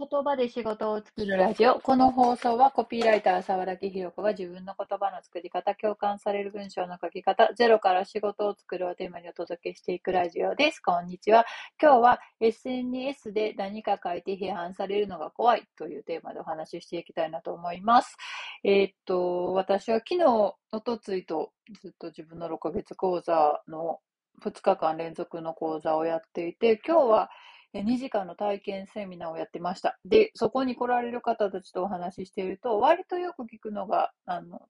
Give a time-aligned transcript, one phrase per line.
[0.00, 1.78] 言葉で仕事を作るラジオ。
[1.78, 10.80] この放送はコピーライター沢田ひろ子が自分の言葉の作り方、共感される文章の書き方、ゼロから仕事を作るをテーマにお届けしていくラジオです。
[10.80, 11.44] こんにちは。
[11.78, 18.16] 今日は SNS で何か書いて批判されるのが怖いというテーマでお話ししていきたいなと思います。
[18.64, 20.24] えー、っと、私は昨日、
[20.72, 24.00] おとついとずっと自分の6ヶ月講座の
[24.42, 27.30] 2日間連続の講座をやっていて、今日は
[27.72, 29.98] 2時間の体験セミナーをやってました。
[30.04, 34.68] で、そこに来られる方たちとお話ししていると、割とよく聞くのが、あの、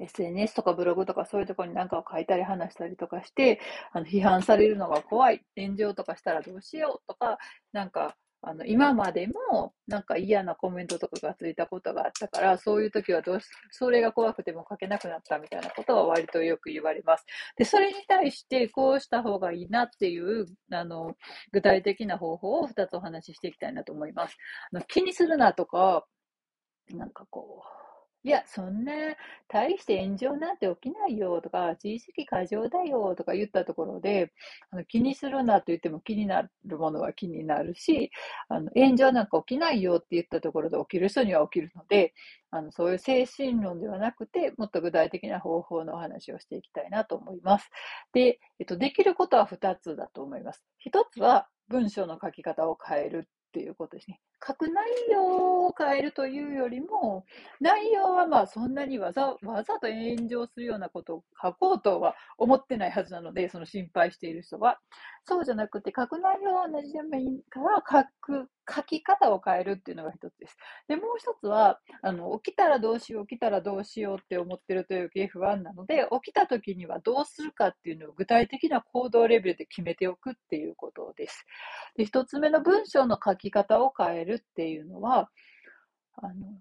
[0.00, 3.60] SNS とかブログとかそういうところに何かを書いたり話したりとかして、
[3.92, 7.38] あの批判されるのが怖い、炎上とかしたらどうしようとか、
[7.72, 17.24] なんかあの、今までもなんか嫌なコメントとかがついたことがあったから、そういう時はどうし、それが怖くても書けなくなったみたいなことは割とよく言われます。
[17.56, 21.14] で、それに対してこうした方がいいなっていう、あの、
[21.52, 24.36] 具体的な方法を二つお話ししていきたいなと思います。
[24.72, 26.04] あの気にするなとか、
[26.90, 27.81] なんかこう、
[28.24, 28.92] いや、そんな、
[29.48, 34.32] 大して炎上なんて起きないよとか、自意識過剰だよとか言ったところで、
[34.70, 38.12] あの気にするなと言っても気になるものは気になるし、
[38.48, 42.14] あの炎上なんか起きないよって言ったところで起きる人には起きるので、
[42.52, 47.70] あのそういう精神論ではなくて、もっと具体的な方法のお話をしていきたいなと思います。
[48.12, 50.64] で、えっと、できることは2つだと思います。
[50.86, 54.18] 1つは文章の書き方を変えるっていうことですね。
[54.44, 57.26] 書く内容を変えるというよりも、
[57.60, 64.80] 内容はまあそんなにわざわざと炎上するようなことを書こうとは思ってないはずなので、その心配している人は。
[65.24, 70.56] そうじゃなくて、書く内容は同じでもいいから書く、書き方を変えるっていうのが一つです。
[70.88, 81.44] で、もう一つは、あの、起きたらどうしよう、起きたらどうしようって思ってるという系不安なので、起きた時にはどうするかっていうのを具体的な行動レベルで決めておくっていうことです。
[81.96, 85.30] で、一つ目の文章の書き方を変えるっていうのは、
[86.16, 86.60] あの、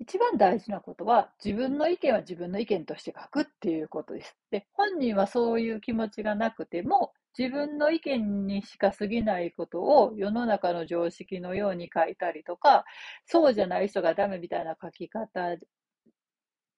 [0.00, 4.36] 一番大事なことは、自分の意見は自分の意見として書くっていうことです。
[4.50, 12.84] で、本人はそういう気持ちがなくても、自分の意見にしか過ぎないことを世の中の常識のように書いたりとか、
[13.26, 15.56] そうじゃない人がダメみたいな書き方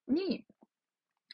[0.08, 0.44] に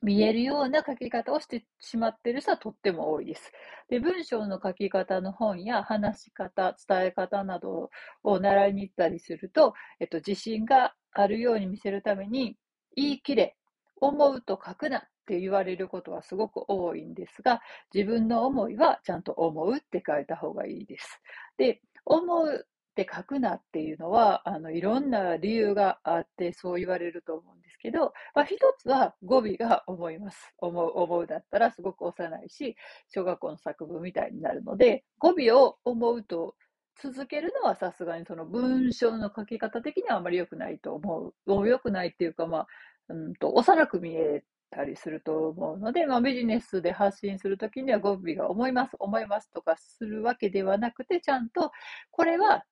[0.03, 3.53] 見えるような書き方をしてしまっている人はとっても多いです。
[3.89, 7.91] で、文章の書き方の本や話し方、伝え方など
[8.23, 12.57] を習いに行ったりすると、えっと、自信があるように見せるために、
[12.95, 13.57] 言い切れ、
[14.01, 17.61] 思うと書くなって言われることはすごく多いんですが、
[17.93, 21.21] 自分の思いはちゃんと思うって書いた方がいいです。
[21.59, 30.55] で、思うって書くなっていうのは、あの、いろんな理由があってそう言われると思うんですけど、まあ、一つは語尾が思います。
[30.59, 32.77] 思う、思うだったらすごく幼いし、
[33.09, 36.55] 小学校の作文みたいになるので、語尾を思うと
[37.03, 41.69] 続けるのはさすがにその文章の書き方的にはあまり良くないと思う。
[41.69, 42.67] 良くないっていうか、まあ、
[43.09, 51.73] うんと、幼く見えたりすると思うので、まあ、ビジネスで発信するときには語尾が思います、思いますとかするわけではなくて、ちゃんと、
[52.11, 52.65] これは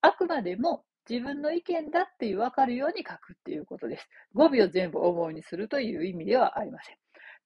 [0.00, 4.08] あくまでも自分の意見だっていう分かるように書くっていうことです。
[4.32, 6.96] 語尾を全部思うにするという意味ではありません。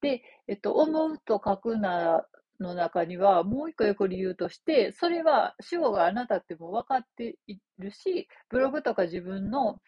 [0.01, 2.25] で、えっと、思うと書くな
[2.61, 9.79] の中には、もう一個よく理由として、それは主語があなたっても分かっているし、ブログとか自分の、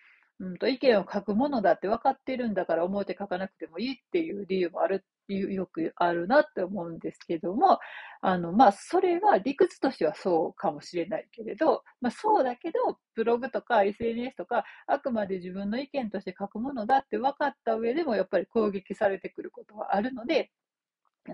[0.41, 7.79] うん、と意見を書くものだって分かってるんだから表書かなくてもいいっていう理由もある、よくあるなって思うんですけども、
[8.23, 20.51] あの、まあ、それは理屈としてはそうかもしれないけれど、まあ、そうだけど、ブログとか SNS とか、あくまで自分の意見として書くものだって分かった上でも、やっぱり攻撃されてくることはあるので、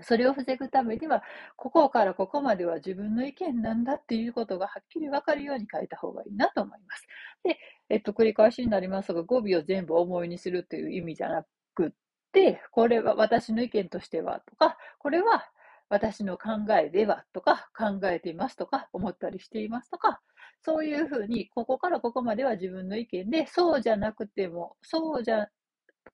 [0.01, 1.23] それを防ぐためには、
[1.55, 7.07] ここからここまでは自分の意見なんだっていうことがはっきり分かるように書いた方がいいなと思います。
[7.43, 7.57] で、
[7.89, 11.89] えっと、繰り返しになりますが、語尾を全部思いにするという意味じゃなくっ
[12.33, 15.49] て、これは私の意見としてはとか、これは
[15.89, 16.49] 私の考
[16.81, 20.21] えではとか、考えていますとか、思ったりしていますとか、
[20.61, 25.47] そういうふうに、ここからここまでは自分の意見で、そうじゃなくても、そうじゃ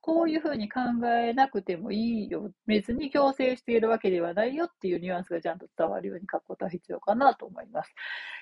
[0.01, 2.51] こういうふうに考えなくてもいいよ。
[2.65, 7.93] 別に強制しているわけではないよっていうニュアンスがちゃんと伝わるように書くことは必要かなと思います。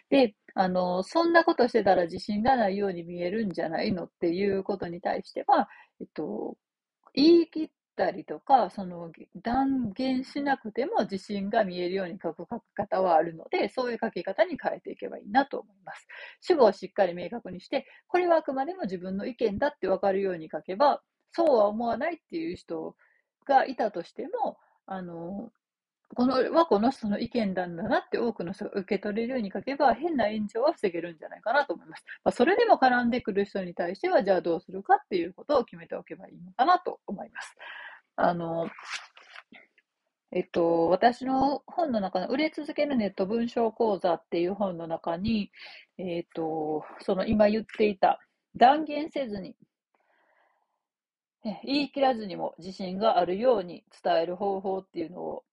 [0.09, 5.69] で、あの、そんなことしてたら自信がないように見えるんじゃないのっていうことに対しては、
[6.00, 6.57] えっと、
[7.13, 9.12] 言い切ったりとか、その
[9.44, 16.07] 断言しなくても自信が見えるように書く書き方はあるので、そういう書き方に変えていけばいいなと思います。
[16.42, 21.01] 主語をしっかり明確にして、これはあくまでも自分の意見だってわかるように書けば、
[21.31, 22.95] そうは思わないっていう人
[23.45, 25.51] がいたとしても、あの、
[26.16, 32.04] このはこの人の意見なんだなって多くの人が受け取れるように書けば変な炎上は防げるんじゃないかなと思います。
[32.24, 37.56] まあ、それでも絡んでくる人に対してはじゃあどうするかっていうことを決めておけばいいのかなと思います。
[38.18, 38.69] あの、
[40.33, 45.51] えっと、私の本の中の売れ続けるネット文章講座っていう本の中に、
[45.98, 48.19] えっと、その今言っていた
[48.56, 49.56] 断言せずに
[51.43, 55.43] 言い切らずにも自信があるように伝える方法っていうのを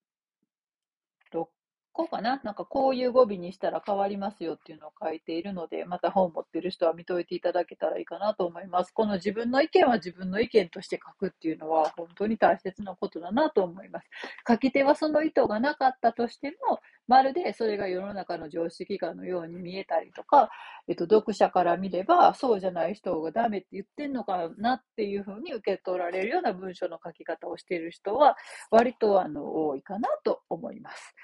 [1.99, 8.93] こうかななんかこういう語尾にしたら変わりますよっていうのを書いているので、また本を持ってる人は見といていただけたらいいかなと思います。
[8.93, 14.09] この自分の意見は自分の意見として書くっていうのは本当に大切なことだなと思います。
[14.47, 16.79] 書き手はその意図がなかったとしても、
[17.09, 20.51] まるでそれが世の中の常識化のように見えたりとか、
[20.87, 28.37] えっと、読者から見れば、そうじゃない人がダメって言ってんのかなっていうふうに受け取られるような文章の書き方をしている人は、
[28.71, 31.17] 割とあの多いかなと思います。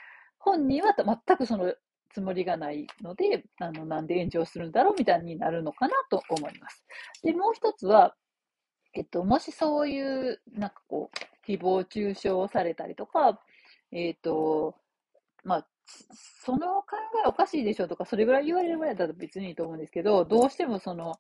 [0.45, 1.75] 本人は全くその
[2.13, 6.85] つもりがないので、あの、なんで炎上するんだろうみたいになるのかなと思います。
[7.23, 8.15] で、もう一つは、
[8.95, 13.41] えっと、もしそういう、なんかこう、誹謗中傷をされたりとか、
[13.91, 14.77] えっと、
[15.43, 21.17] まあ、その考えおかしいでしょうとか、それぐらい言われるぐらいだと別にいいと思うんですけど、どうしてもその、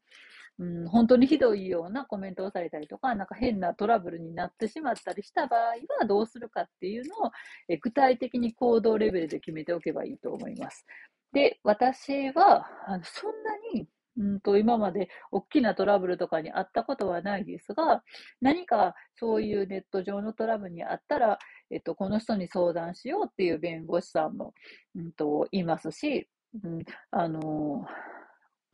[0.59, 5.61] うん、本当にひどいようなコメントをされたりとか、なんか変なトラブルになってしまったりした場合
[6.01, 7.31] はどうするかっていうのを、
[7.69, 10.87] え具体的に行動レベルで決めておけばいいと思います。
[11.33, 18.05] で、私は、あのそんなに、うんと今まで大きなトラブルとかにあったことはないですが、
[18.41, 21.39] 何かそういうネット上のトラブルにあったら、
[21.71, 24.55] えっと、この人に相談しようっていう弁護士さんも、
[24.95, 26.29] うんと、いますし、
[26.62, 27.85] うん、あの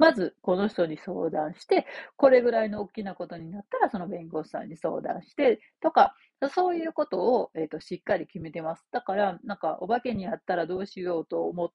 [0.00, 1.87] まず、この人に相談して、
[2.17, 6.14] これぐらいの大きなことになったら、その弁護士さんに相談して、とか、
[6.55, 8.88] そういうことを、えーと、しっかり決めてます。
[8.93, 11.70] だから、なんか、お化けにあったらどうしようと思っ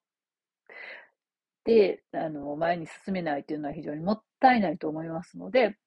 [1.63, 5.77] て、あの、前に進めないというのは非常にもったいないと思いますので、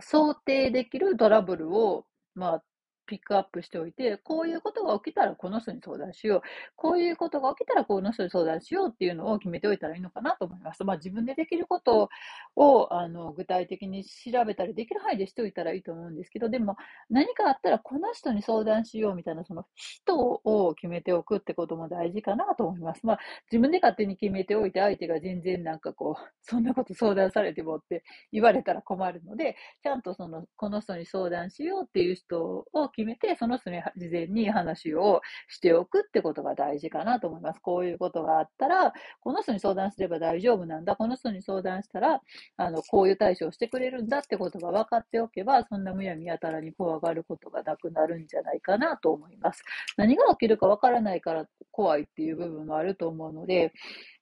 [0.00, 2.64] 想定できるトラブルを、まあ、
[3.08, 6.42] ピックアップしておいて、こういうことが起きたらこの人に相談しよう。
[6.76, 10.84] こういうことが起きたらこの人に相談しようっていうのを決めておいたらいいのかなと思います。
[10.84, 12.10] まあ自分でできること
[12.56, 16.76] をあの具体的に調べたりできる範囲でしておいたらいいと思うんですけど、でも
[17.08, 23.06] 何かあったらこの人に相談しようみたいなその人を決めておくってことも大事かなと思います。
[23.06, 23.18] まあ
[23.50, 28.02] 自分で勝手に決めておいて相手が全然なんかこう、そんなこと相談されてもって
[28.32, 37.60] 言われたら困るので、ちゃんとその、この人に相談しようっていう人を決決めて、その人に事前に話をしておくってことが大事かなと思います。
[37.60, 40.96] こういうことがあったら、この人に相談すれば大丈夫なんだ。
[40.96, 42.20] この人に相談したら、
[42.56, 49.62] あの、こういう対処をしてくれるんだってことが分かっておけば、そんなむやみやたらに怖がることがなくなるんじゃないかなと思います。
[49.96, 53.72] 何が起きるか分からないから怖いっていう部分もあると思うので、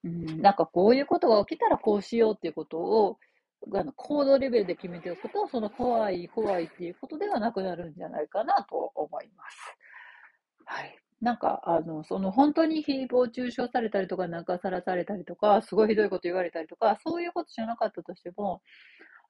[0.05, 3.17] うん、なんかこういうことが起きたらこうしようっていうことを、
[3.75, 9.77] あの行動レベルで決めておくと、その怖い、怖いっていうことではなくなるんじゃないかなと思います。
[10.67, 10.99] はい。
[11.21, 18.63] なんか、あの、その本当に誹謗中傷されたりとか、なんかさらされたりとか、すごいひどいこと言われたりとか、そういうことじゃなかったとしても、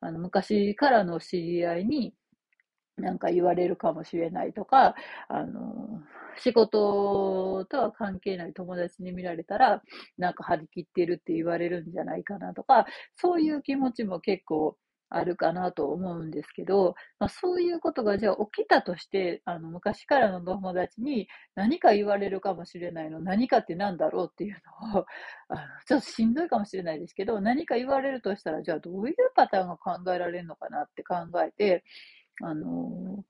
[0.00, 2.14] あの、昔からの知り合いに、
[2.96, 4.94] なんか言われるかもしれないとか、
[5.28, 6.02] あの、
[6.38, 9.82] 仕事とは関係ない友達に見られたら、
[10.18, 14.76] なんか張り切ってるって言われるんじゃないかなとか、そういう気持ちも結構
[15.08, 24.56] あるかなと思うんですけど、まあ、そういうことがじゃあ起きたとして、あの昔からの友達に何か言われるかもしれないの、何かって何だろうっていう
[24.92, 25.06] のを、
[25.48, 31.84] あのちょっとしんどいかもしれないですけど、何か言われるとしたら、じゃあどういうパターンが考えられるのかなって考えて、
[32.42, 33.24] あの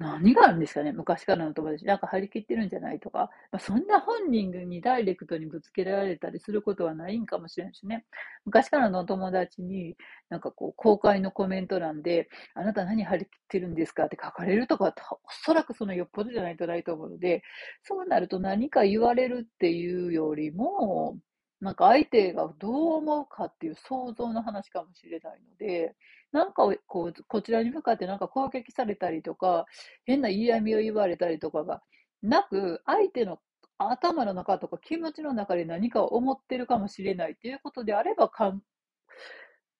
[0.00, 1.84] 何があるんですかね昔からの友達。
[1.84, 3.28] なんか張り切ってるんじゃないとか。
[3.52, 8.06] まあ、そんな本人にダイレクトにぶつけられたりすることはないんかもしれないしね。
[8.46, 9.96] 昔からの友達に、
[10.30, 17.42] なんかこう、公開のコメント欄で、あなた何張り切ってるんですかって書かれるとか、おそらくそのよっぽどじゃないとないと思うので、
[17.82, 21.18] そうなると何か言われるっていうよりも、
[21.60, 25.94] なんか相手がどう思うかっていう想像の話かもしれないので、
[26.32, 29.66] なんかこう、こちらに向かってなんか攻撃されたりとか、
[30.04, 31.82] 変な嫌味を言われたりとかが
[32.22, 33.40] なく、相手の
[33.78, 38.62] 頭の中とか気持ちの中で何かを思ってるかもしれないっていうことであれば、かん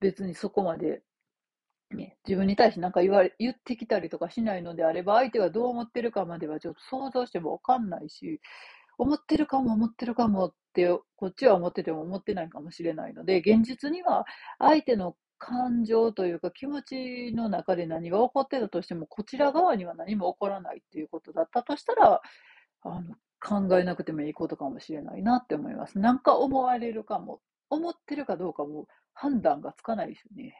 [0.01, 1.03] 別にそこまで、
[1.91, 8.41] ね、自分に対して何か言われ、言ってきたりとかしないのであれば、相手がどう思ってるかまではちょっと想像してもわかんないし、
[8.99, 14.25] 思ってるかも思ってるかもって、こっちは思ってても思ってないかもしれないので、現実には
[14.59, 22.21] 相手の感情というか気持ちの中で何が起こってたとしても、こちら側には何も起こらないっていうことだったとしたら、
[22.83, 25.99] あの、考えなくてもいいことかもしれないなって思います。
[25.99, 30.55] なんか思われるかも、思ってるかどうかも判断がつかないですよね。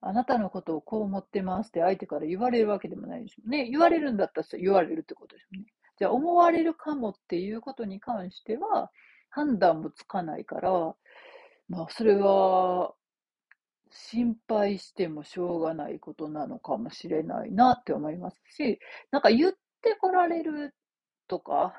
[0.00, 3.68] あなたのことをこう思ってますって相手から言われるわけでもないですよね。
[3.70, 5.66] 言われるんだったら言われるってことですよね。
[5.98, 8.90] じゃあ思われるかもっていうことに関しては
[9.30, 10.94] 判断もつかないから、
[11.68, 12.92] まあそれは
[13.94, 18.80] 心配してもしょうがないことなのかもしれないなって思いますし、
[19.12, 20.74] なんか言ってこられる
[21.28, 21.74] とか、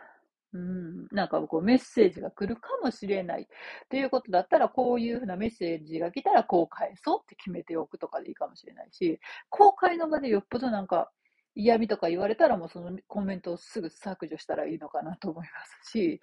[0.54, 3.48] うん、なんかこうメッセージが来るかもしれない
[3.90, 9.20] ということだったら、こういうふうなメッセージが来たらこう返そうって決めておくとかでいいかもしれないし、
[9.50, 11.12] 公開の場でよっぽどなんか
[11.54, 15.52] 嫌味とか言われたらもうそのコメントをすぐ削除したらいいのかなと思いま
[15.84, 16.22] すし、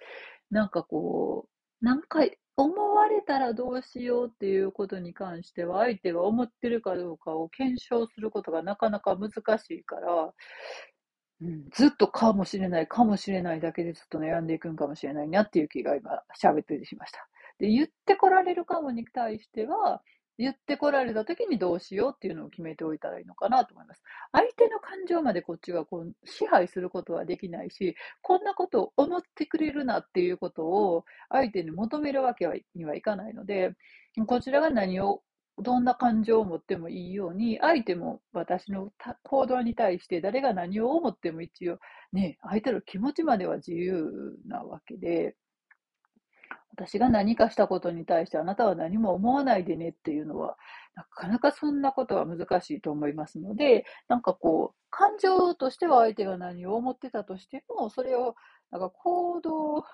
[0.49, 1.47] なんかこ
[1.81, 2.21] う、なんか
[2.55, 10.33] 思われたらどうしようっていうことに関しては、相手が思ってるかどうかを検証することがなかなか難しいから、
[11.41, 17.27] うん、ずっとかもしれない、かもしれないだけでずっと悩んでいくんかもしれないなっていう気が今喋っててしました。
[17.59, 20.01] で、言ってこられるかもに対しては、
[20.37, 24.03] 言ってこられた時にどうしようっていうのを決めておいたらいいのかなと思います。
[24.31, 33.73] 相手の感情までこっちがこう支配することはできないし、こんなことを思ってくれるなっていうことを相手に求めるわけにはいかないので、
[34.27, 35.21] こちらが何を
[35.59, 38.91] どんな感情を持ってもいいように、相手も私の
[39.23, 41.77] 行動に対して誰が何を思っても一応、
[42.11, 45.35] ね、相手の気持ちまでは自由なわけで、
[46.75, 50.57] 私が何かしたことに対してあなたは何も思わないでねっていうのは、
[50.95, 58.35] なかなかそんなことは難しいと思いますので、なんかこう、感情としては相手が何を思ってたとしても、それを
[58.71, 59.85] なんか行動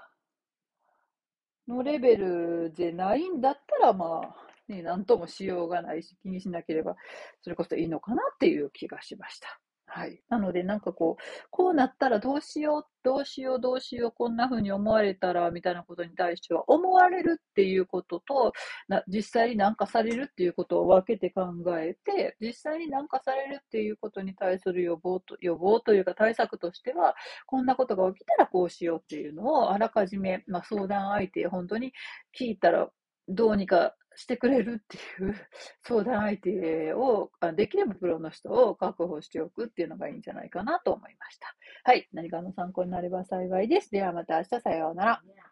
[1.67, 6.95] のレベルでないんだったら、まあ、ね、なんともしようがないし、気にしなければ、
[7.41, 9.59] それこそいいのかなっていう気がしました。
[9.91, 10.21] はい。
[10.29, 18.53] なので、なんかこう、こうなったらどうしよう、どうしよう、どうしよう、こんな風に思われたら、みたいなことに対しては、思われるっていうことと、
[18.87, 21.41] な実際になんかされるっていうことを分けて考
[21.79, 27.15] えて、実際になんかされるっていうことに対する予防と、予防というか対策としては、
[27.47, 31.93] こんなことが起きたらこうしようっていうのを、あらかじめ、まあ、相談相手、本当に
[32.39, 32.89] 聞いたら、
[33.29, 35.35] どうにかしてくれるっていう
[35.83, 41.55] 相談相手を、できればプロの人を確保しておくっていうのがいいんじゃないかなと思いました。
[41.83, 42.09] はい。
[42.11, 43.91] 何かの参考になれば幸いです。
[43.91, 45.48] ではまた明日さようなら。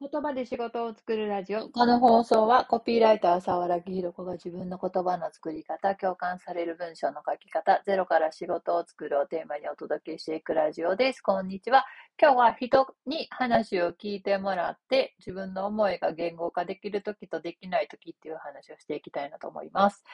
[0.00, 1.70] 言葉で仕事を作るラジオ。
[1.70, 11.20] この放送はコピーライター沢良木弘子が自分の言葉の作り方、共感される文章の書き方、ゼロから仕事を作るをテーマにお届けしていくラジオです。
[11.20, 11.84] こんにちは。
[12.16, 20.04] 今日は人に話を聞いてもらって自分の思いが言語化できるときとできないときっていう話をしていきたいなと思います。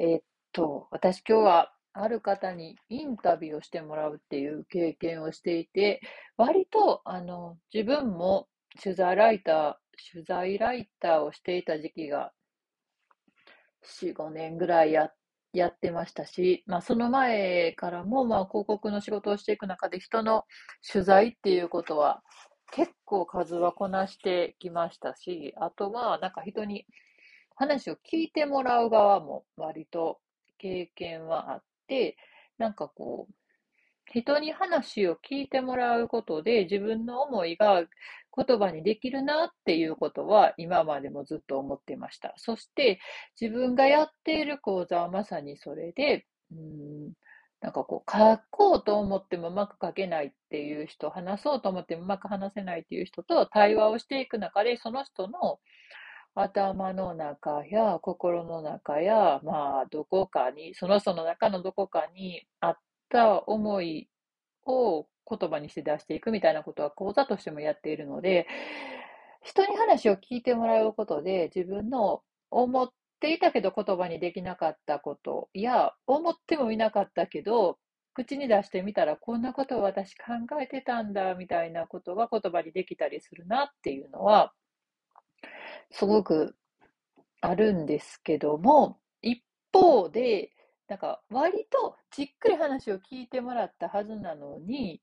[0.00, 6.00] えー、っと、私今日はある方にインタビューをしてもらうっていう経験をしていて、
[6.36, 8.48] 割とあの自分も
[8.82, 9.74] 取材ライター、
[10.12, 12.32] 取材ライターをしていた時期が
[13.82, 15.10] 4、5年ぐらいや
[15.52, 20.44] やってましたし、まあ、その前からも、まあ、広告の仕事をしていく中で人の
[20.92, 22.22] 取材っていうことは
[22.70, 26.84] 結構数はこなしてきましたし、あとはなんか人に
[27.56, 30.18] 話を聞いてもらう側も割と
[30.58, 32.16] 経験はあって、
[32.58, 33.34] なんかこう、
[34.12, 37.82] 人に話を聞いてもらうことで自分の思いが
[38.36, 42.34] 言葉にできるなっていうことは今までもずっと思ってました。
[42.36, 43.00] そして
[43.40, 47.12] 自分がやっている講座はまさにそれで、うん
[47.60, 55.58] なんかこう書こうと思ってもうまく書けないっていう人、話そうと思ってもうまく話せないっていう人と対話をしていく中でその人の
[56.34, 64.08] 頭の中や心の中や、まあ、どこかに、その人の中のどこかにあった思い
[64.66, 68.46] を言葉にして出していくみたいなことは講座としてもやっているので、
[69.42, 77.78] 人に話を聞いてもらうことで自分の思っていたけど言葉にできなかったことや、思ってもいなかったけど、
[78.14, 84.52] 口に出してみたらこんなことを私考えてたんだみたいなことが言葉にできたりするなっていうのは、
[85.90, 86.56] すごく
[87.40, 90.50] あるんですけども、一方で、
[90.88, 95.00] なんか割とじっくり話を聞いてもらったはずなのに、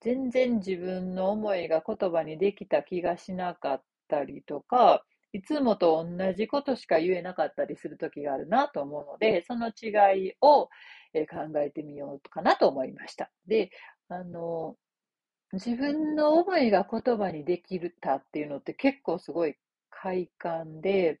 [0.00, 10.70] 全然自分の思いが言葉にできた気がしなかったりとか、いつもと同じことしか言えなかったりする時があるなと思うので、その違いを考
[11.56, 13.30] えてみようかなと思いました。
[13.46, 13.70] で、
[14.08, 14.76] あの、
[15.52, 19.56] 自分の思いが言葉にできたっていうのって結構すごい
[19.90, 21.20] 快感で、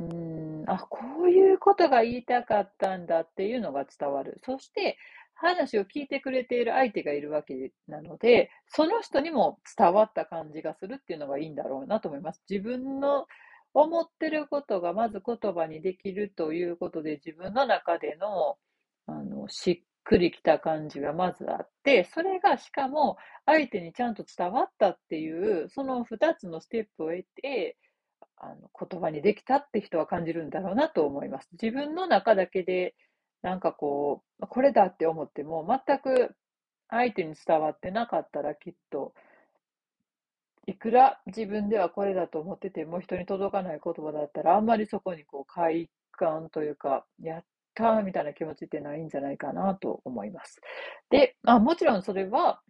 [0.00, 4.40] うん、あ、こういうことが言いたかったんだっていうのが伝わる。
[4.44, 4.96] そして、
[5.34, 12.42] 話を聞いてくれている相手がいるわけなので、その人にも伝わった感じがするっていうのがいいんだろうなと思います。
[12.50, 13.26] 自分の
[13.72, 18.56] 思ってることがまず言葉にできるということで、自分の中での、
[19.06, 27.76] あの、しっくりきた感じがまずあって、それがしかも相手にちゃんと伝わったっていう、その2つのステップを得て、
[28.40, 31.48] あの言葉にできたって人は感じるんだろうなと思います。
[31.60, 32.94] 自分の中だけで
[33.42, 36.34] なんかこう、これだって思っても、全く
[36.88, 39.14] 相手に伝わってなかったらきっと、
[40.66, 50.60] いくら自分ではこれだと思ってても人に届かない言葉だったら、あんまりそこにこう快感というか、やったーみたいな気持ちってないんじゃないかなと思います。
[51.10, 52.60] で、あもちろんそれは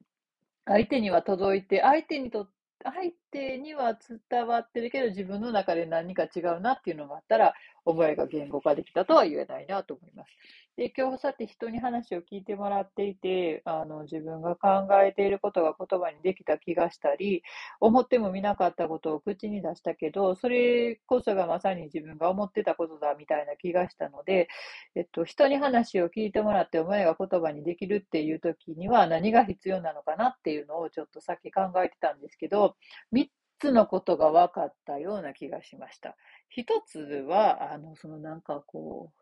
[0.66, 2.50] 相手には届いて、相手にとっ
[2.85, 3.99] 相手には
[4.30, 7.54] 伝わってるけど、自分の中で何か違うなっていうのがあったら、
[7.88, 10.30] 思いが言語化できたとは言えないなと思います。
[10.76, 17.42] で、今日さて人に話を聞いてもらっていて、あの、自分が考えていることが言葉にできた気がしたり、
[17.80, 24.49] 思ってもみなかったことを口に出したけど、それこそがまさに自分が思ってたことだみたいな気がしたので、
[24.95, 32.76] えっと、人に話を聞いてもらって思いが言葉にできるっていう時には何が必要なのかなっていうのをちょっとさっき考えてたんですけど、
[33.12, 33.26] 3
[33.58, 36.16] つのことが分かったような気がしました。
[36.50, 39.12] 1つは、あの、そのなんかこ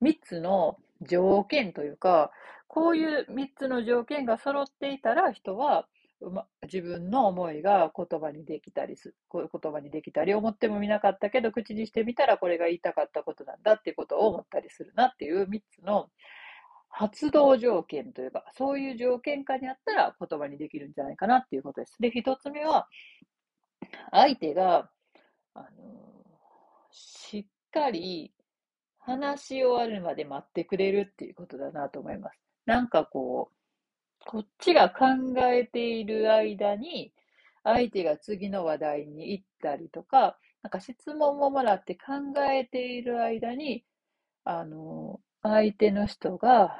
[0.00, 2.30] う、3つの条件というか、
[2.68, 5.86] こういう3つの条件が揃っていたら、人は、
[6.20, 16.08] ま、自分の思いが言葉にできたりす、言葉にできたり、思ってもみなかったけど、口にしてみたらこれが言いたかったことなんだっていうことを思ったりするなっていう3つの
[16.88, 21.96] 発動条件というか、そういう条件下にあったら言葉にできるんじゃないかなっていうことです。
[22.00, 22.86] で、1つ目は、
[24.10, 24.90] 相手が、
[25.54, 25.66] あの、
[26.90, 28.32] しっかり
[28.98, 32.38] 話し終わるまで待ってくれるっていうことだなと思います。
[32.66, 33.54] なんかこう、
[34.24, 35.06] こっちが考
[35.52, 37.12] えている間に、
[37.64, 42.12] 相手が次の話題に行ったりとか、なんか質問をもらって考
[42.50, 43.84] えている間に、
[44.44, 46.76] あの、相手の人が、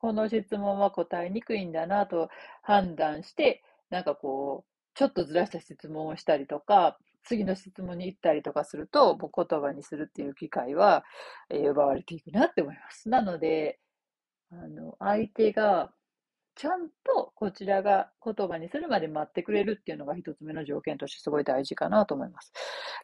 [0.00, 2.28] この質問は答えにくいんだなと
[2.62, 11.04] 判断して、なんかこう、ちょっとずらした質問をしたりとか、次の質問に行ったりとかすると、もう言葉にするっていう機会は、
[11.50, 13.08] えー、奪われていくなって思います。
[13.08, 13.78] なので、
[14.52, 15.92] あの、相手が、
[16.56, 22.52] ちゃんとこちらが言葉にするまで待ってくれるっていうのが一つ目の条件としてすごい大事かなと思います。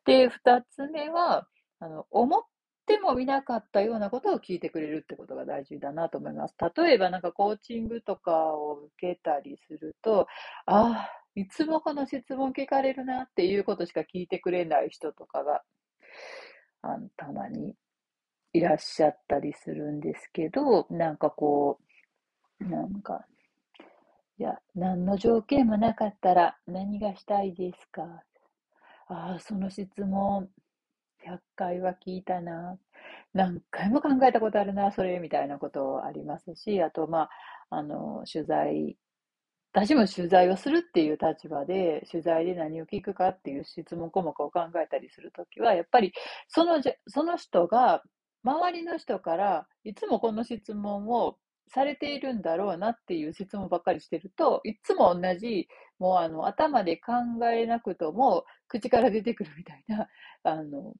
[0.05, 1.46] で、二つ目は、
[1.79, 2.42] あの、思っ
[2.87, 6.57] ても見なかったようなことを聞いてくれるってことが大事だなと思います。
[6.77, 10.27] 例えばなんかコーチングとかを受けたりすると、
[10.66, 15.62] ああ、いつもこの質問聞かれるなっていうことしか聞いてくれない人とかが、
[16.83, 17.75] あのたまに
[18.53, 21.79] いらっしゃったりするんですけど、なんかこ
[22.61, 23.27] う、なんか、
[24.38, 28.22] いや、何の条件もなかったら何がしたいですか？
[29.09, 30.49] ああ、その質問、
[31.25, 32.79] 100回は聞いたな。
[33.35, 37.22] 何回も考えたことあるな、それ、みたいなことありますし、あと、ま
[37.70, 38.96] あ、あの、取材
[39.76, 46.14] 私も取材をするっていう立場で、取材で何を聞くかっていう質問項目を考えたりするときは、やっぱり
[46.48, 48.02] そのその人が、
[48.42, 51.36] 周りの人からいつもこの質問を
[51.68, 57.12] されているんだろうなっていう質問ばっかりしてると、いつも同じ、もうあの頭で考
[57.52, 60.08] えなくとも口から出てくるみたいな、
[60.42, 60.94] あの、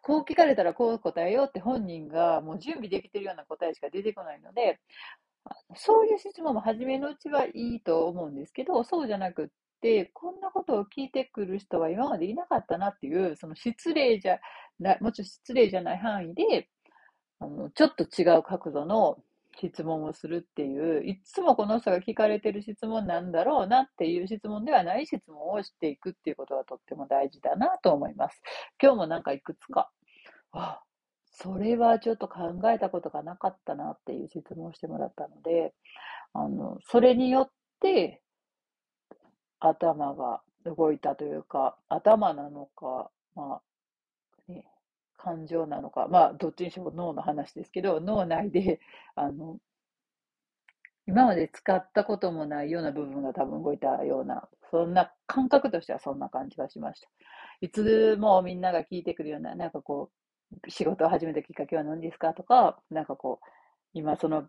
[0.00, 4.80] こう聞かれたらこう答えようって本人がもう準備できてるような答えしか出てこないので、
[5.74, 9.46] そういう質問も初めのうちはいいと思うんですけど、そうじゃなくっ
[9.80, 14.38] て、こんなことを聞いてくる人は今までいなかったなっていう、その失礼じゃ
[14.80, 16.68] なもちろん失礼じゃない範囲で、
[17.38, 19.18] あのちょっと違う角度の
[19.58, 28.40] 質問をするっていう、いつもこの人が聞かれてる質問なんだろうなっていう質問ではない質問をしていくっていうことがとっても大事だなと思います。
[28.82, 29.90] 今日もなんかいくつか、
[30.52, 30.80] あ
[31.38, 35.74] それはちょっと考えたことがなかったなっていう質問をしてもらったので、
[36.34, 38.22] あの、それによって
[39.60, 43.60] 頭が動いたというか、頭なのか、ま
[44.48, 44.64] あ、ね、
[45.18, 48.80] 感情なのか、まあ、どっちにしろ脳の話ですけど、脳内で、
[49.14, 49.58] あの、
[51.06, 57.08] 今まで使ったこともないような部分が多分動いたような、そんな感覚としてはそんな感じがしました。
[57.60, 60.25] いつもみんなが聞いてくるような、なんかこう、
[60.68, 63.46] 仕事を始めたきっかけは何ですかとか、なんかこう、
[63.94, 64.48] 今その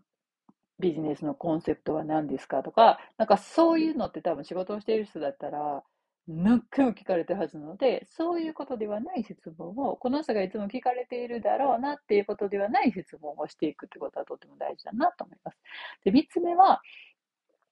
[0.78, 5.82] ビジネスのコンセプトは何ですかとか、なんかそういうのって多分仕事をしている人だったら、
[6.28, 15.58] 何回も聞かれてるはずなので、そういうことではない質問を、この人がいつも聞かれているだろうなっていうことではない質問をしていくってことはとても大事だなと思います。
[16.04, 16.82] で、三つ目は、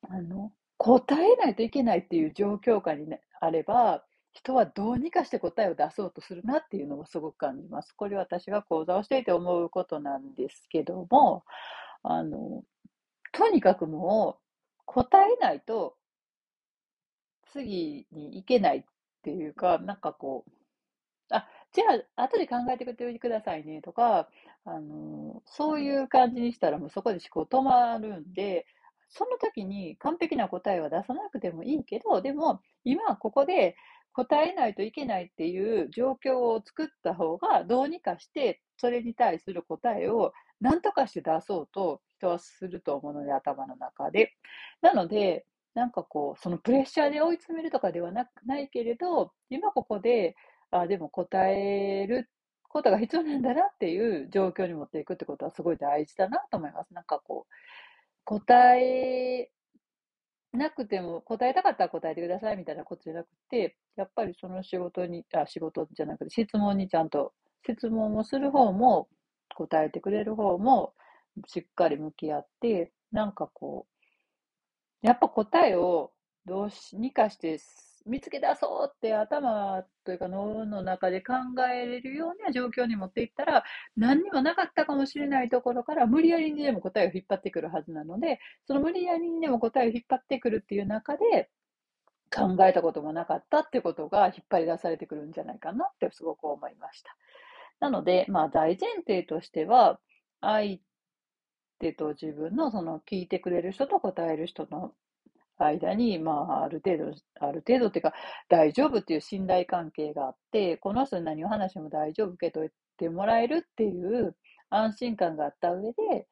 [0.09, 4.05] あの、答えないといけないっていう状況下に、ね、あれば、
[4.37, 7.93] 人はどうにかして答えを出そうとするなっていうのをすごく感じます。
[7.93, 11.45] これ私が講座をしていて思うことなんですけども、
[12.03, 12.63] あの、
[13.33, 15.97] とにかくもう答えないと
[17.53, 18.85] 次に行けないっ
[19.23, 20.51] ていうか、なんかこう、
[21.31, 21.85] あ、じゃ
[22.17, 24.29] あ、後で考えてくれてくださいねとか、
[24.65, 28.67] あの、そういう感じにしたらもうそこで思考止まるんで、
[29.09, 33.77] その時に完璧な答えは出さなくてもいいけど、でも今ここで
[34.17, 44.33] 答えないといけないっていう状況を作った方がどうにかしてそれに対する答えを何とかして出そうと人はすると思うので頭の中で。
[44.81, 50.35] なので、なんかこう、そのプレッシャーで追い詰めるとかではなないけれど、今ここで、
[50.71, 52.31] あでも答える
[52.69, 56.95] ことが必要なんだなっていう状況に持っていくってことはすごい大事だなと思います。
[56.95, 57.53] なんかこう、
[58.25, 59.51] 答え
[60.57, 67.33] なくても、答えたかったら答えてくださいみたいなことじゃなくて、やっぱりその仕事に、あ、仕事じゃなくて質問にちゃんと、
[67.69, 69.09] 質問をする方も、
[69.57, 70.95] 答えてくれる方も、
[71.47, 73.87] しっかり向き合って、なんかこ
[75.03, 76.13] う、やっぱ答えを
[76.47, 77.59] どうしにかして
[78.07, 81.35] 見つけ出そうって頭というか脳の中で考
[81.73, 83.65] えれるような状況に持っていったら
[83.97, 91.51] 何にもなかったかもしれないところから無理やりにでも答えを引っ張ってくるはずなのでその無理やりにでも答えを引っ張ってくるっていう中で
[92.35, 97.17] 考えたこともなかったってことが引っ張り出されてくるんじゃないかなってすごく思いました。
[97.81, 100.01] なので、まあ大前提としては
[100.41, 100.79] 相
[101.79, 104.93] 手と自分のその聞いてくれる人と答える人の
[105.59, 108.13] 間に、まあ、ある程度、ある程度っていうか、
[108.49, 114.37] 大丈夫っていう信頼関係があって、この人に何を話しても大丈夫受け取ってもらえるっていう
[114.71, 116.27] 安心感があった上で、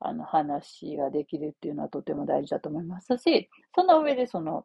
[0.00, 4.64] あの、話ができるっていうのはとても大事だと思いますし、その上でその、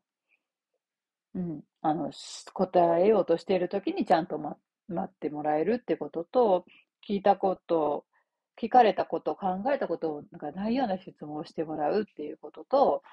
[1.33, 2.11] うん、あの、
[2.53, 4.57] 答えようとしている時にちゃんと待
[5.03, 6.65] ってもらえるってことと、
[7.07, 8.05] 聞いたこと、
[8.59, 13.03] 聞かれたこと、考えたことがないような質問をしてもらうっていうことと、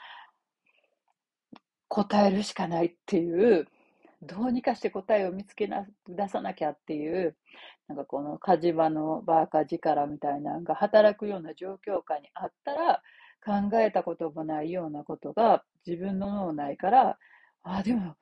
[1.93, 3.69] 答えるしかないっていう、
[4.23, 7.37] どうにかして答えを見つけな、出さなきゃっていう、
[7.87, 13.03] なんかこの火事場のバーカ力みたいなのが働くような状況下にあったら、
[13.45, 17.19] 考えたこともないようなことが自分の脳内から、
[17.63, 18.15] ああ、でも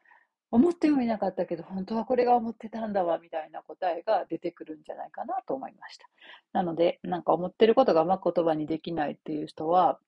[0.51, 6.09] 思ってもいなかったけど、本当はこれが思ってたんだわ、みたいな答えが出てくるんじゃないかなと思いました。
[6.53, 10.01] なので、なんか思ってることがうまく言葉にできないっていう人は、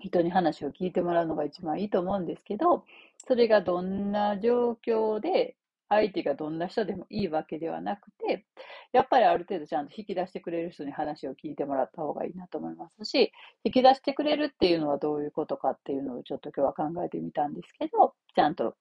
[0.00, 2.84] 人に話を聞いてもらうのが一番いいと思うんですけど、
[3.26, 5.56] それがどんな状況で、
[5.88, 8.44] 相手がどんな人でもいいわけではなくて、
[8.92, 13.32] やっぱりある程度ちゃんと引き出してくれる人に話を聞いてもらった方がいいなと思いますし、
[13.64, 18.74] 引き出してくれるっていうのはどういうことかっていうのをちょっと今日は考えてみたんですけど、ちゃんと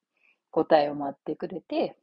[0.49, 1.95] 答えを待ってくれて、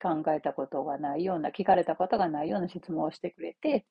[0.00, 3.84] 考えたことがないような、聞かれたことがないような質問をしてくれて、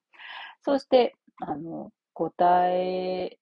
[0.63, 3.37] そして、あの、答え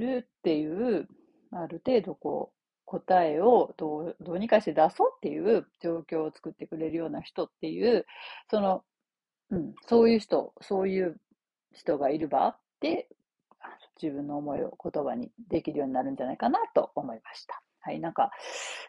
[0.00, 1.08] るっていう、
[1.52, 8.04] ある程度こう、答えをどうどうにかして出そうっていう状況を作ってくれるような人っていう、
[8.50, 8.82] その、
[9.50, 11.20] うん、そういう人、そういう
[11.72, 13.06] 人がいる場で、
[14.02, 17.62] 自分の思いを言葉にできるようになるんじゃないかなと思いました。
[17.80, 18.32] はい、なんか、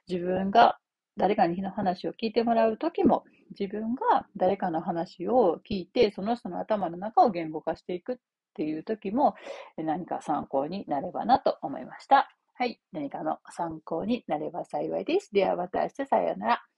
[0.07, 0.79] 自分が
[1.17, 3.25] 誰かに日の話を聞いてもらうときも、
[3.59, 8.19] 自分が誰かの話を聞いて、その人の頭の中を言語化していく
[8.51, 9.35] っていう時も
[9.77, 12.29] 何か参考になればなと思いました。
[12.55, 12.79] はい。
[12.91, 15.33] 何かの参考になれば幸いです。
[15.33, 16.70] ではまた明日さようなら。